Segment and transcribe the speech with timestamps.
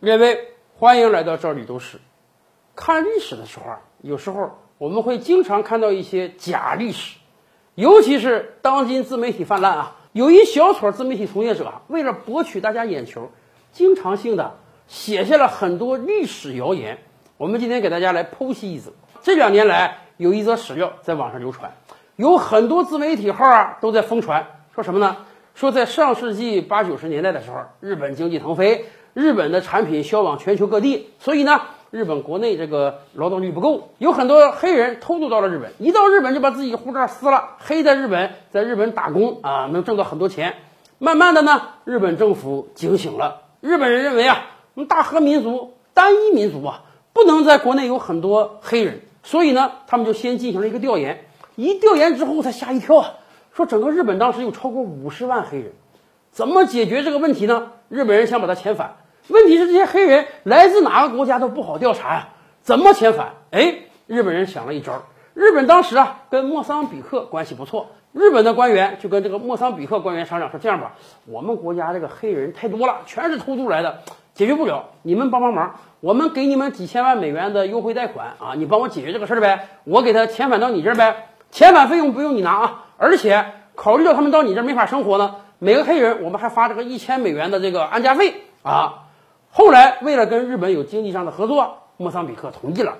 [0.00, 1.98] 列位，欢迎来到这里都市。
[2.76, 7.18] 看历史的时候啊，有时候我们会经常看到一些假历史，
[7.74, 13.32] 尤其是当今自媒体泛滥啊，有一小撮自媒体从业者啊，为了博取大家眼球，
[13.72, 14.54] 经常性的
[14.86, 16.98] 写下了很多历史谣言。
[17.36, 18.92] 我们今天给大家来剖析一则。
[19.22, 21.72] 这两年来，有一则史料在网上流传，
[22.14, 24.46] 有很多自媒体号啊都在疯传，
[24.76, 25.16] 说什么呢？
[25.56, 28.84] 说在上世纪八九十年代的时候，日本经济腾飞，
[29.18, 40.54] 日本的产品销往全球各地，所以呢，日本国内这个劳动力不够，有很多黑人偷渡到了日本，一到日本就把自己护照撕了，黑在日本，在日本打工啊，能挣到很多钱。
[40.98, 51.24] 慢慢的呢，日本政府警醒了，日本人认为啊，我们大和民族单一民族啊，不能在国内有很多黑人，所以呢，他们就先进行了一个调研，
[51.56, 53.14] 一调研之后才吓一跳啊。
[53.52, 55.72] 说整个日本当时有超过五十万黑人，
[56.30, 57.72] 怎么解决这个问题呢？
[57.88, 58.96] 日本人想把他遣返，
[59.28, 62.28] 问题是这些黑人来自哪个国家都不好调查呀，
[62.62, 63.34] 怎么遣返？
[63.50, 63.74] 哎，
[64.06, 65.02] 日本人想了一招。
[65.34, 70.94] 日本当时啊跟莫桑比克关系不错，日本的官员就跟这个莫桑比克官员商量说：这样吧，
[71.26, 74.00] 我们国家这个黑人太多了，全是偷渡来的，
[74.34, 81.28] 解决不了，你们帮帮忙，我们给你们几千万美元的优惠贷款啊，你帮我解决这个事儿呗，我给他遣返到你这儿呗。
[81.52, 89.04] 遣返费用不用你拿啊，而且考虑到他们到你这儿没法生活呢，每个黑人我们还发这个一千美元的这个安家费啊。
[89.58, 92.98] 后来为了跟日本有经济上的合作，莫桑比克同意了。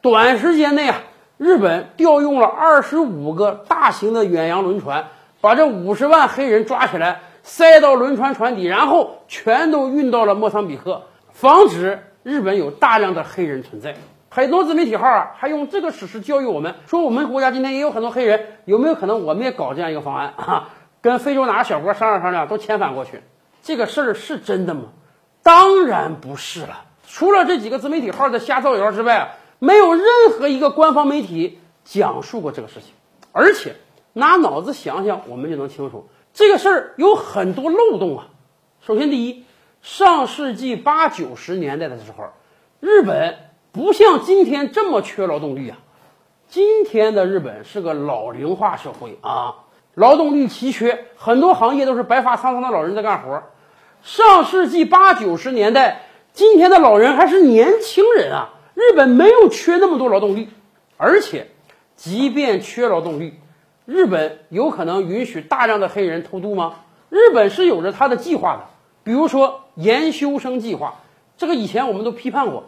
[0.00, 0.96] 短时间内啊，
[1.38, 13.94] 日本调用了二十五个大型的远洋轮船，把这五十万黑人抓起来，塞到轮船船底，然后全都运到了莫桑比克，防止日本有大量的黑人存在。
[14.28, 20.70] 很多自媒体号啊，还用这个史实教育我们，说我们国家今天也有很多黑人，有没有可能我们也搞这样一个方案啊？
[21.00, 23.22] 跟非洲哪个小国商量商量，都遣返过去？
[23.62, 24.86] 这个事儿是真的吗？
[25.42, 26.84] 当然不是了。
[27.06, 32.94] 除了这几个自媒体号在瞎造谣之外，没有任何一个官方媒体讲述过这个事情。
[33.32, 33.76] 而且
[34.12, 38.26] 拿脑子想想，我们就能清楚，这个事儿有很多漏洞啊。
[38.80, 39.44] 首先，第一，
[39.82, 42.24] 上世纪八九十年代的时候，
[42.80, 43.36] 日本。
[43.74, 45.78] 不像今天这么缺劳动力啊！
[46.46, 49.54] 今天的日本是个老龄化社会啊，
[49.94, 53.42] 劳动力奇缺，很多行业都是白发苍苍的老人在干活。
[54.02, 56.02] 上世纪八九十年代，
[56.32, 58.48] 今天的老人还是年轻人啊！
[58.74, 60.48] 日本没有缺那么多劳动力，
[60.96, 61.46] 而且，
[61.94, 63.34] 即便缺劳动力，
[63.86, 66.74] 日本有可能允许大量的黑人偷渡吗？
[67.10, 68.64] 日本是有着他的计划的，
[69.04, 70.96] 比如说研修生计划，
[71.36, 72.64] 这个以前我们都批判过。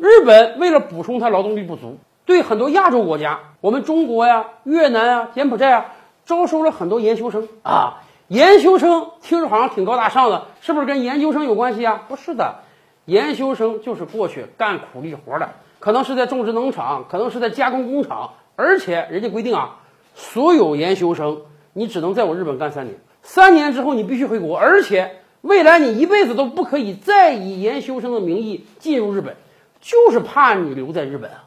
[0.00, 5.86] 日本为了补充它劳动力不足，对很多亚洲国家，我们中国呀、越南啊、柬埔寨啊，
[6.24, 8.04] 招收了很多研修生啊。
[8.32, 12.06] 研修生听着好像挺高大上的，是不是跟研究生有关系啊？
[12.08, 12.60] 不是的，
[13.04, 15.50] 研修生就是过去干苦力活的，
[15.80, 19.80] 可能是在种植农场，可能是在加工工厂，而且人家规定啊，
[20.14, 21.42] 所有研修生
[21.74, 29.36] 你只能在我日本干三年，三年之后你必须回国，而且未来你一辈子都不可以再以研修生的名义进入日本。
[29.82, 31.44] 就是怕你留在日本啊！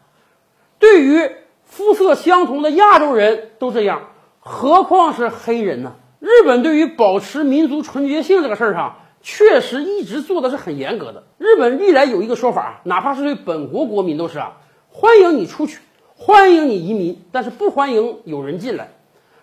[0.78, 1.31] 对于
[1.63, 4.09] 肤色相同的亚洲人都这样，
[4.40, 5.96] 何况是黑人呢？
[6.25, 11.25] 日本对于保持民族纯洁性这个事儿上，确实一直做的是很严格的。
[11.38, 14.53] 日本历来有一个说法，哪怕是对本国国民都是啊，
[14.90, 15.78] 欢迎你出去，
[16.16, 18.90] 欢迎你移民，但是不欢迎有人进来。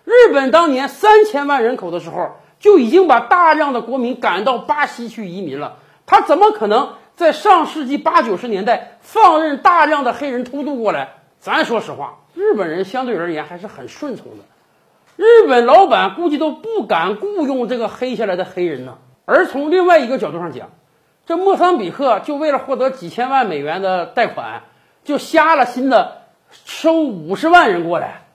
[0.03, 6.95] 日本当年三千万人口的时候，就已经把大量的国民赶到巴西去移民了，他怎么可能？
[7.15, 14.43] 在上世纪八九十年代，放任大量的黑人偷渡过来，咱说实话，日本人相对而言还是很顺从的。
[15.15, 18.97] 日本老板估计都不敢雇佣这个黑下来的黑人呢。
[19.25, 20.69] 而从另外一个角度上讲，
[21.25, 24.63] 这莫桑比克就为了获得几千万美元的贷款，
[25.03, 26.23] 就瞎了心的
[26.65, 28.25] 收五十万人过来，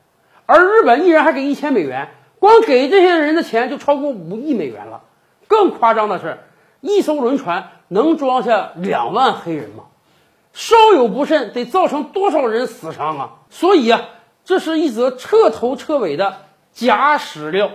[0.47, 5.03] 而日本一人还给一千美元，光给这些人的钱就超过五亿美元了。
[5.47, 6.39] 更夸张的是，
[6.81, 7.71] 一艘轮船。
[7.91, 9.85] 能装下两万黑人吗？
[10.53, 13.31] 稍有不慎，得造成多少人死伤啊！
[13.49, 14.03] 所以啊，
[14.45, 16.37] 这是一则彻头彻尾的
[16.79, 17.73] 假史料。